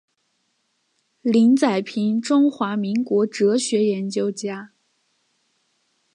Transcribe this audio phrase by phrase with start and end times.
[1.21, 4.71] 林宰平中华民国哲学研究家。